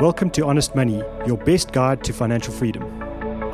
[0.00, 2.82] Welcome to Honest Money, your best guide to financial freedom.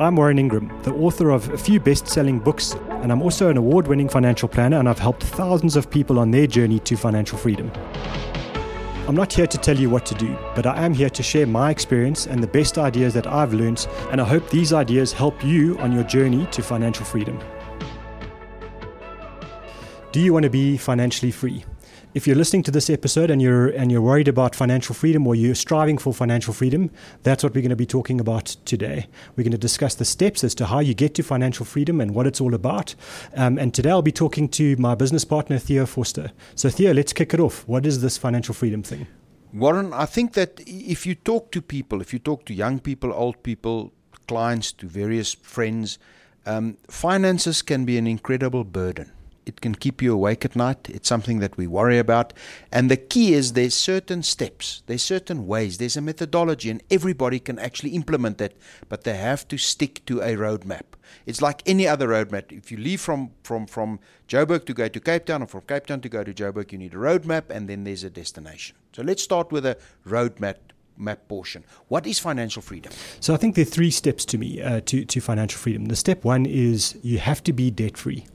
[0.01, 3.57] I'm Warren Ingram, the author of a few best selling books, and I'm also an
[3.57, 7.37] award winning financial planner, and I've helped thousands of people on their journey to financial
[7.37, 7.71] freedom.
[9.07, 11.45] I'm not here to tell you what to do, but I am here to share
[11.45, 15.43] my experience and the best ideas that I've learned, and I hope these ideas help
[15.45, 17.39] you on your journey to financial freedom.
[20.11, 21.63] Do you want to be financially free?
[22.13, 25.33] If you're listening to this episode and you're and you're worried about financial freedom or
[25.33, 26.91] you're striving for financial freedom,
[27.23, 29.07] that's what we're going to be talking about today.
[29.37, 32.13] We're going to discuss the steps as to how you get to financial freedom and
[32.13, 32.95] what it's all about.
[33.37, 36.31] Um, and today I'll be talking to my business partner Theo Vorster.
[36.53, 37.65] So Theo, let's kick it off.
[37.65, 39.07] What is this financial freedom thing?
[39.53, 43.13] Warren, I think that if you talk to people, if you talk to young people,
[43.13, 43.93] old people,
[44.27, 45.97] clients, to various friends,
[46.45, 49.13] um, finances can be an incredible burden
[49.45, 50.89] it can keep you awake at night.
[50.89, 52.33] It's something that we worry about.
[52.71, 57.39] And the key is there's certain steps, there's certain ways, there's a methodology, and everybody
[57.39, 58.53] can actually implement that,
[58.89, 60.83] but they have to stick to a roadmap.
[61.25, 62.51] It's like any other roadmap.
[62.51, 65.87] If you leave from, from, from Joburg to go to Cape Town, or from Cape
[65.87, 68.75] Town to go to Joburg, you need a roadmap, and then there's a destination.
[68.93, 70.55] So let's start with a roadmap
[70.97, 71.63] map portion.
[71.87, 72.91] What is financial freedom?
[73.19, 75.85] So I think there are three steps to me uh, to, to financial freedom.
[75.85, 78.25] The step one is you have to be debt free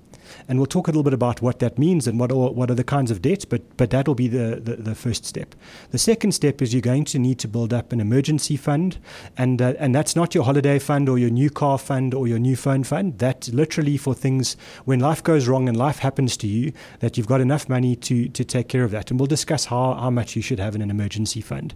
[0.49, 2.75] and we'll talk a little bit about what that means and what are, what are
[2.75, 5.55] the kinds of debts, but, but that will be the, the, the, first step.
[5.91, 8.99] The second step is you're going to need to build up an emergency fund,
[9.37, 12.39] and, uh, and that's not your holiday fund or your new car fund or your
[12.39, 13.19] new phone fund.
[13.19, 17.27] That's literally for things when life goes wrong and life happens to you, that you've
[17.27, 19.11] got enough money to, to take care of that.
[19.11, 21.75] And we'll discuss how, how much you should have in an emergency fund.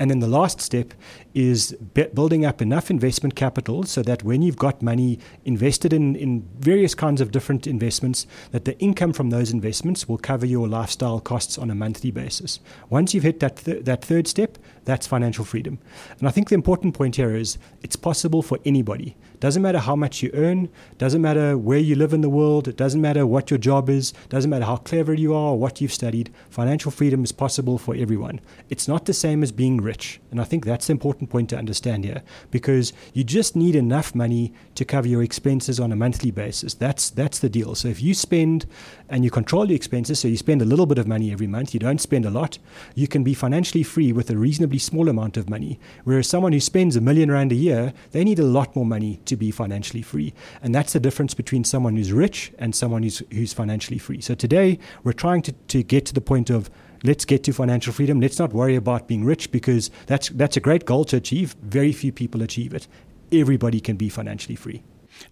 [0.00, 0.94] And then the last step
[1.34, 1.72] is
[2.14, 6.94] building up enough investment capital so that when you've got money invested in, in various
[6.94, 11.58] kinds of different investments, that the income from those investments will cover your lifestyle costs
[11.58, 12.60] on a monthly basis.
[12.88, 15.78] Once you've hit that, th- that third step, that's financial freedom.
[16.18, 19.16] And I think the important point here is it's possible for anybody.
[19.40, 22.76] Doesn't matter how much you earn, doesn't matter where you live in the world, it
[22.76, 25.94] doesn't matter what your job is, doesn't matter how clever you are or what you've
[25.94, 26.30] studied.
[26.50, 28.40] Financial freedom is possible for everyone.
[28.68, 30.20] It's not the same as being rich.
[30.30, 34.14] And I think that's the important point to understand here because you just need enough
[34.14, 36.74] money to cover your expenses on a monthly basis.
[36.74, 37.74] That's that's the deal.
[37.74, 38.66] So if you spend
[39.08, 41.72] and you control your expenses, so you spend a little bit of money every month,
[41.72, 42.58] you don't spend a lot,
[42.94, 44.36] you can be financially free with a
[44.70, 45.78] reasonably small amount of money.
[46.04, 49.20] Whereas someone who spends a million rand a year, they need a lot more money
[49.24, 50.32] to be financially free.
[50.62, 54.20] And that's the difference between someone who's rich and someone who's, who's financially free.
[54.20, 56.70] So today, we're trying to, to get to the point of
[57.02, 58.20] let's get to financial freedom.
[58.20, 61.56] Let's not worry about being rich because that's, that's a great goal to achieve.
[61.62, 62.86] Very few people achieve it.
[63.32, 64.82] Everybody can be financially free.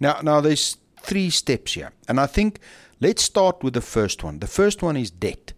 [0.00, 1.92] Now, now there's three steps here.
[2.08, 2.58] And I think
[3.00, 4.38] let's start with the first one.
[4.38, 5.52] The first one is debt.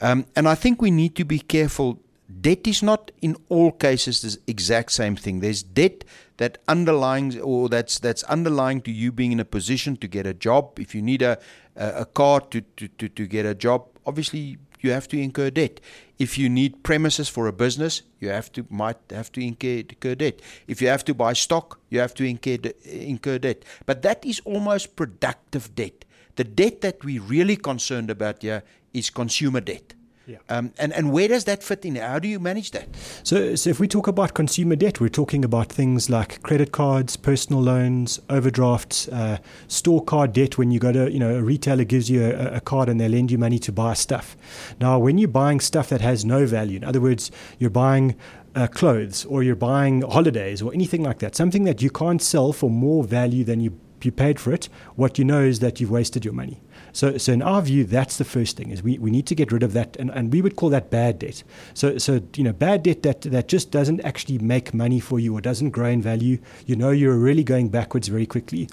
[0.00, 2.00] Um, and I think we need to be careful
[2.40, 5.40] debt is not in all cases the exact same thing.
[5.40, 6.04] There's debt
[6.38, 10.34] that underlying or that's that's underlying to you being in a position to get a
[10.34, 10.78] job.
[10.78, 11.38] If you need a
[11.76, 15.80] a, car to, to, to, to get a job, obviously you have to incur debt.
[16.18, 20.14] If you need premises for a business, you have to might have to incur, incur
[20.14, 20.40] debt.
[20.66, 23.64] If you have to buy stock, you have to incur, incur debt.
[23.84, 26.04] But that is almost productive debt.
[26.36, 29.95] The debt that we're really concerned about here is consumer debt.
[30.26, 30.38] Yeah.
[30.48, 31.94] Um, and, and where does that fit in?
[31.94, 32.88] How do you manage that?
[33.22, 37.16] So, so, if we talk about consumer debt, we're talking about things like credit cards,
[37.16, 39.38] personal loans, overdrafts, uh,
[39.68, 40.58] store card debt.
[40.58, 43.08] When you go to, you know, a retailer gives you a, a, card and they
[43.08, 44.36] lend you money to buy stuff.
[44.80, 48.16] Now, when you're buying stuff that has no value, in other words, you're buying
[48.56, 52.52] uh, clothes or you're buying holidays or anything like that, something that you can't sell
[52.52, 55.90] for more value than you you paid for it, what you know is that you've
[55.90, 56.60] wasted your money.
[56.92, 59.52] So, so in our view, that's the first thing is we, we need to get
[59.52, 61.42] rid of that, and, and we would call that bad debt.
[61.74, 65.36] So, so you know, bad debt that, that just doesn't actually make money for you
[65.36, 66.38] or doesn't grow in value.
[66.66, 68.68] You know, you're really going backwards very quickly.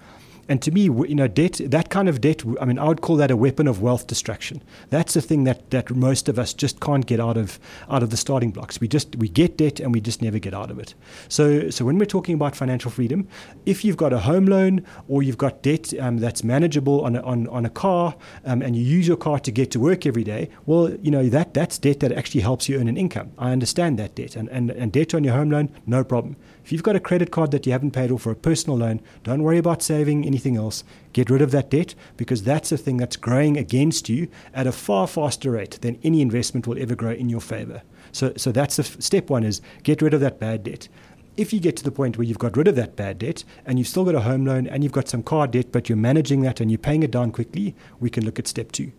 [0.49, 3.15] And to me, you know, debt, that kind of debt, I mean, I would call
[3.17, 4.61] that a weapon of wealth destruction.
[4.89, 7.59] That's the thing that, that most of us just can't get out of
[7.89, 8.81] out of the starting blocks.
[8.81, 10.95] We just we get debt and we just never get out of it.
[11.29, 13.27] So so when we're talking about financial freedom,
[13.65, 17.21] if you've got a home loan or you've got debt um, that's manageable on a,
[17.21, 20.23] on, on a car um, and you use your car to get to work every
[20.23, 23.31] day, well, you know, that that's debt that actually helps you earn an income.
[23.37, 24.35] I understand that debt.
[24.35, 26.35] And, and, and debt on your home loan, no problem.
[26.63, 29.01] If you've got a credit card that you haven't paid off or a personal loan,
[29.23, 30.83] don't worry about saving anything else.
[31.11, 34.71] Get rid of that debt because that's a thing that's growing against you at a
[34.71, 37.81] far faster rate than any investment will ever grow in your favor.
[38.11, 40.87] So, so that's the f- step one is get rid of that bad debt.
[41.35, 43.77] If you get to the point where you've got rid of that bad debt and
[43.77, 46.41] you've still got a home loan and you've got some car debt, but you're managing
[46.41, 48.91] that and you're paying it down quickly, we can look at step two.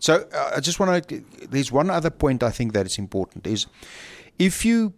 [0.00, 1.22] So uh, I just want to.
[1.48, 3.66] There's one other point I think that is important is
[4.38, 4.94] if you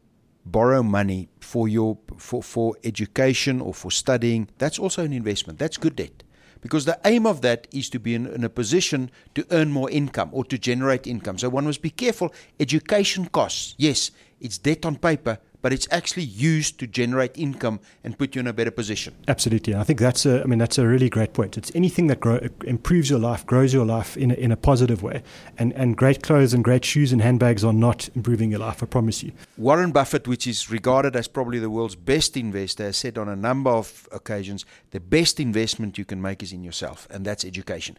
[0.53, 5.59] borrow money for your for, for education or for studying, that's also an investment.
[5.59, 6.23] That's good debt.
[6.61, 9.89] Because the aim of that is to be in, in a position to earn more
[9.91, 11.39] income or to generate income.
[11.39, 12.35] So one must be careful.
[12.59, 14.11] Education costs, yes,
[14.41, 18.47] it's debt on paper, but it's actually used to generate income and put you in
[18.47, 19.15] a better position.
[19.27, 20.43] Absolutely, I think that's a.
[20.43, 21.57] I mean, that's a really great point.
[21.57, 25.03] It's anything that grow, improves your life, grows your life in a, in a positive
[25.03, 25.23] way.
[25.59, 28.83] And and great clothes and great shoes and handbags are not improving your life.
[28.83, 29.33] I promise you.
[29.57, 33.37] Warren Buffett, which is regarded as probably the world's best investor, has said on a
[33.37, 37.97] number of occasions, the best investment you can make is in yourself, and that's education.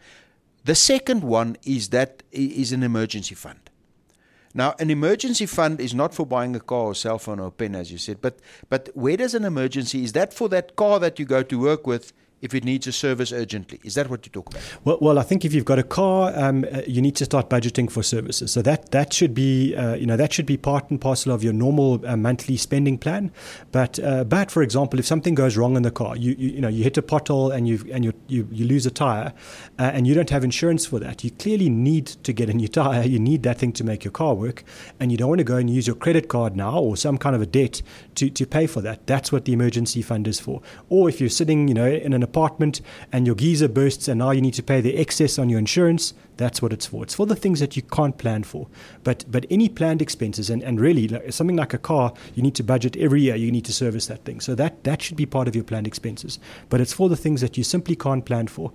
[0.64, 3.69] The second one is that is an emergency fund.
[4.52, 7.50] Now, an emergency fund is not for buying a car or cell phone or a
[7.52, 8.38] pen, as you said, but
[8.68, 11.86] but where does an emergency is that for that car that you go to work
[11.86, 13.80] with if it needs a service urgently.
[13.84, 14.62] Is that what you talk about?
[14.84, 17.50] Well, well I think if you've got a car, um, uh, you need to start
[17.50, 18.50] budgeting for services.
[18.52, 21.44] So that that should be uh, you know that should be part and parcel of
[21.44, 23.30] your normal uh, monthly spending plan.
[23.72, 26.60] But uh, but for example, if something goes wrong in the car, you you, you
[26.60, 29.32] know you hit a pothole and you and you you, you lose a tire,
[29.78, 31.22] uh, and you don't have insurance for that.
[31.22, 33.04] You clearly need to get a new tire.
[33.04, 34.64] You need that thing to make your car work,
[34.98, 37.36] and you don't want to go and use your credit card now or some kind
[37.36, 37.82] of a debt
[38.14, 39.06] to to pay for that.
[39.06, 40.62] That's what the emergency fund is for.
[40.88, 42.80] Or if you're sitting you know in an apartment
[43.12, 46.14] and your geyser bursts and now you need to pay the excess on your insurance,
[46.36, 47.02] that's what it's for.
[47.02, 48.66] It's for the things that you can't plan for.
[49.04, 52.54] But but any planned expenses and, and really like, something like a car, you need
[52.54, 54.40] to budget every year, you need to service that thing.
[54.40, 56.38] So that, that should be part of your planned expenses.
[56.68, 58.72] But it's for the things that you simply can't plan for.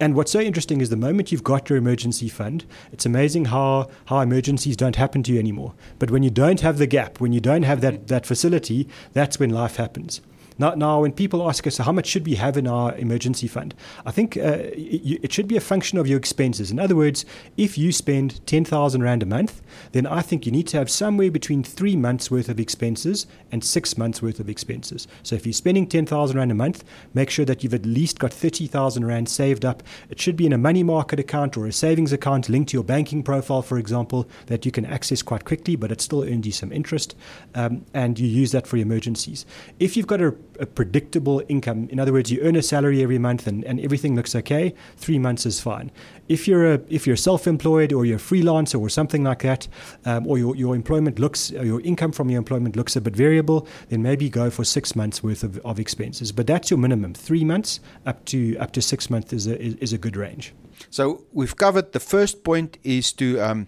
[0.00, 3.90] And what's so interesting is the moment you've got your emergency fund, it's amazing how,
[4.06, 5.74] how emergencies don't happen to you anymore.
[5.98, 9.40] But when you don't have the gap, when you don't have that, that facility, that's
[9.40, 10.20] when life happens.
[10.58, 13.74] Now, now, when people ask us how much should we have in our emergency fund,
[14.04, 16.72] I think uh, it, should be a function of your expenses.
[16.72, 17.24] In other words,
[17.56, 19.62] if you spend 10,000 Rand a month,
[19.92, 23.62] then I think you need to have somewhere between three months worth of expenses and
[23.62, 25.06] six months worth of expenses.
[25.22, 26.82] So if you're spending 10,000 Rand a month,
[27.14, 29.84] make sure that you've at least got 30,000 Rand saved up.
[30.10, 32.84] It should be in a money market account or a savings account linked to your
[32.84, 36.52] banking profile, for example, that you can access quite quickly, but it still earns you
[36.52, 37.14] some interest.
[37.54, 39.46] Um, and you use that for emergencies.
[39.78, 41.88] If you've got a a predictable income.
[41.90, 45.18] In other words, you earn a salary every month and, and everything looks okay, three
[45.18, 45.90] months is fine.
[46.28, 49.68] If you're a, if you're self-employed or you're a freelancer or something like that,
[50.04, 53.66] um, or your, your employment looks, your income from your employment looks a bit variable,
[53.88, 56.32] then maybe go for six months worth of, of expenses.
[56.32, 57.14] But that's your minimum.
[57.14, 60.54] Three months up to up to six months is a is, is a good range.
[60.90, 63.66] So we've covered the first point is to um,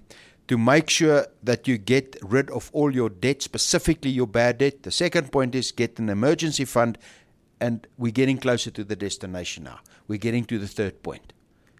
[0.51, 4.83] to make sure that you get rid of all your debt, specifically your bad debt.
[4.83, 6.99] The second point is get an emergency fund,
[7.61, 9.79] and we're getting closer to the destination now.
[10.09, 11.33] We're getting to the third point.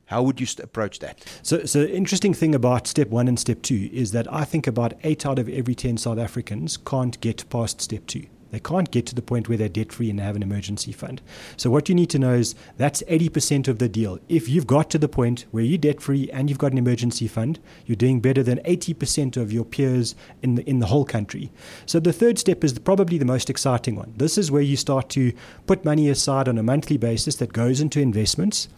[0.05, 1.19] How would you approach that?
[1.43, 4.93] So, so interesting thing about step one and step two is that I think about
[5.03, 8.27] eight out of every ten South Africans can't get past step two.
[8.51, 10.93] They can't get to the point where they're debt free and they have an emergency
[10.93, 11.23] fund.
[11.57, 14.19] So, what you need to know is that's 80% of the deal.
[14.29, 17.29] If you've got to the point where you're debt free and you've got an emergency
[17.29, 21.51] fund, you're doing better than 80% of your peers in the, in the whole country.
[21.87, 24.15] So, the third step is probably the most exciting one.
[24.17, 25.33] This is where you start to
[25.67, 28.69] put money aside on a monthly basis that goes into investments.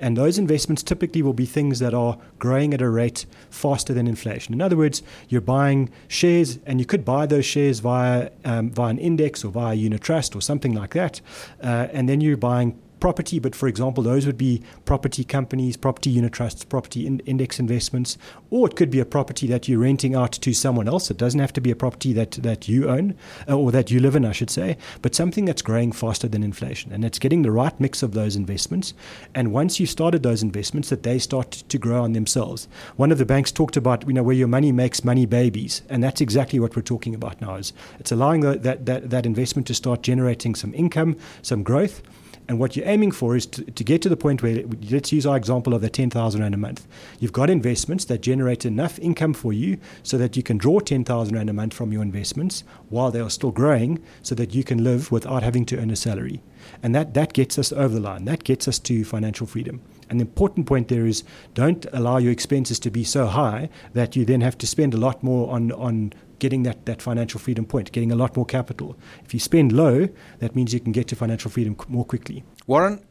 [0.00, 4.06] And those investments typically will be things that are growing at a rate faster than
[4.06, 4.54] inflation.
[4.54, 8.90] In other words, you're buying shares, and you could buy those shares via um, via
[8.90, 11.20] an index or via unit trust or something like that,
[11.62, 16.10] uh, and then you're buying property, but for example, those would be property companies, property
[16.10, 18.18] unit trusts, property in- index investments,
[18.50, 21.10] or it could be a property that you're renting out to someone else.
[21.10, 23.14] It doesn't have to be a property that, that you own
[23.48, 26.42] uh, or that you live in, I should say, but something that's growing faster than
[26.42, 26.92] inflation.
[26.92, 28.94] And it's getting the right mix of those investments.
[29.34, 32.68] And once you've started those investments, that they start to grow on themselves.
[32.96, 35.82] One of the banks talked about, you know, where your money makes money babies.
[35.88, 37.56] And that's exactly what we're talking about now.
[37.56, 42.02] Is it's allowing that, that, that investment to start generating some income, some growth
[42.48, 45.26] and what you're aiming for is to, to get to the point where, let's use
[45.26, 46.88] our example of the 10,000 Rand a month.
[47.20, 51.34] You've got investments that generate enough income for you so that you can draw 10,000
[51.34, 54.82] Rand a month from your investments while they are still growing so that you can
[54.82, 56.42] live without having to earn a salary.
[56.82, 58.24] And that, that gets us over the line.
[58.24, 59.82] That gets us to financial freedom.
[60.08, 64.16] And the important point there is don't allow your expenses to be so high that
[64.16, 67.64] you then have to spend a lot more on, on getting that, that financial freedom
[67.64, 68.96] point, getting a lot more capital.
[69.24, 72.44] If you spend low, that means you can get to financial freedom more quickly.
[72.66, 73.04] Warren,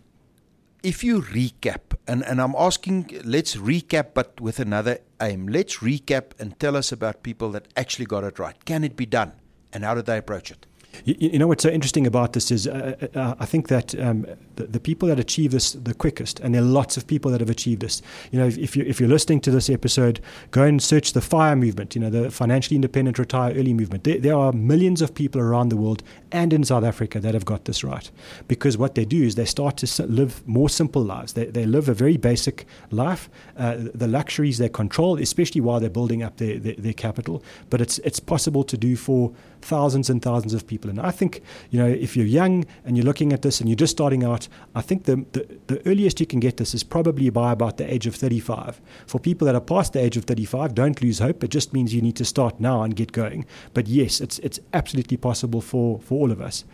[0.83, 5.47] if you recap, and, and I'm asking, let's recap, but with another aim.
[5.47, 8.63] Let's recap and tell us about people that actually got it right.
[8.65, 9.33] Can it be done?
[9.73, 10.65] And how did they approach it?
[11.05, 13.99] You, you, know what's so interesting about this is uh, uh, uh, I think that
[13.99, 14.25] um,
[14.55, 17.39] the, the, people that achieve this the quickest, and there are lots of people that
[17.39, 18.01] have achieved this.
[18.31, 20.19] You know, if, if, you if you're listening to this episode,
[20.51, 21.95] go and search the FIRE movement.
[21.95, 24.03] You know, the financially independent retire early movement.
[24.03, 27.45] There, there are millions of people around the world and in South Africa that have
[27.45, 28.09] got this right,
[28.47, 31.33] because what they do is they start to live more simple lives.
[31.33, 33.29] They, they live a very basic life.
[33.57, 37.43] Uh, the luxuries they control, especially while they're building up their, their, their capital.
[37.69, 40.86] But it's it's possible to do for thousands and thousands of people.
[40.89, 43.75] And I think, you know, if you're young and you're looking at this and you're
[43.75, 47.29] just starting out, I think the, the, the, earliest you can get this is probably
[47.29, 48.81] by about the age of 35.
[49.05, 51.43] For people that are past the age of 35, don't lose hope.
[51.43, 53.45] It just means you need to start now and get going.
[53.73, 56.65] But yes, it's, it's absolutely possible for, for all of us.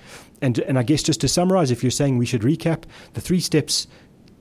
[0.41, 3.39] And, and I guess just to summarize, if you're saying we should recap, the three
[3.39, 3.87] steps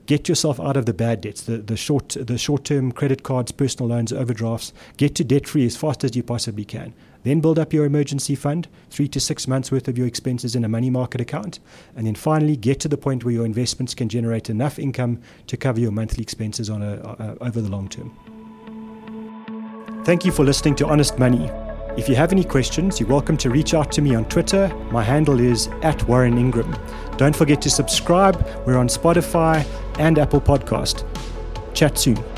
[0.05, 3.51] get yourself out of the bad debts, the, the short the short term credit cards,
[3.51, 4.73] personal loans, overdrafts.
[4.97, 6.93] Get to debt free as fast as you possibly can.
[7.23, 10.65] Then build up your emergency fund, three to six months worth of your expenses in
[10.65, 11.59] a money market account.
[11.95, 15.55] And then finally, get to the point where your investments can generate enough income to
[15.55, 18.11] cover your monthly expenses on a, uh, over the long term.
[20.03, 21.49] Thank you for listening to Honest Money.
[21.95, 24.67] If you have any questions, you're welcome to reach out to me on Twitter.
[24.91, 26.75] My handle is at Warren Ingram.
[27.17, 28.45] Don't forget to subscribe.
[28.65, 29.63] We're on Spotify
[29.99, 31.05] and Apple Podcast.
[31.73, 32.32] Chat soon.